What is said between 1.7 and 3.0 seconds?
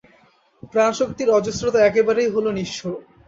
একেবারেই হল নিঃস্ব।